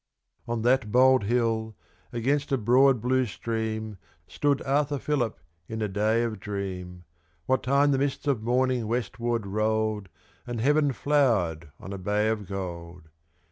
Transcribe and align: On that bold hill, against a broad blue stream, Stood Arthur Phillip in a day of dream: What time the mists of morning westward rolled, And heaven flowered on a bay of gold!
On 0.47 0.63
that 0.63 0.91
bold 0.91 1.25
hill, 1.25 1.75
against 2.11 2.51
a 2.51 2.57
broad 2.57 3.01
blue 3.01 3.27
stream, 3.27 3.97
Stood 4.27 4.59
Arthur 4.63 4.97
Phillip 4.97 5.39
in 5.67 5.79
a 5.83 5.87
day 5.87 6.23
of 6.23 6.39
dream: 6.39 7.03
What 7.45 7.61
time 7.61 7.91
the 7.91 7.99
mists 7.99 8.25
of 8.25 8.41
morning 8.41 8.87
westward 8.87 9.45
rolled, 9.45 10.09
And 10.47 10.59
heaven 10.59 10.91
flowered 10.91 11.69
on 11.79 11.93
a 11.93 11.99
bay 11.99 12.29
of 12.29 12.47
gold! 12.47 13.09